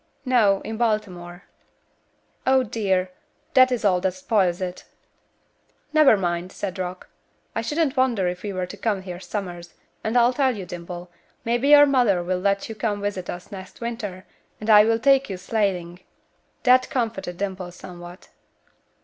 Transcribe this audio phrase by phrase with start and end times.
[0.25, 1.43] "No, in Baltimore."
[2.47, 3.11] "Oh, dear,
[3.53, 4.83] that is all that spoils it."
[5.93, 7.07] "Never mind," said Rock.
[7.53, 11.11] "I shouldn't wonder if we were to come here summers, and I'll tell you, Dimple,
[11.45, 14.25] maybe your mother will let you come visit us next winter,
[14.59, 15.99] and I will take you sleighing."
[16.63, 18.29] That comforted Dimple somewhat.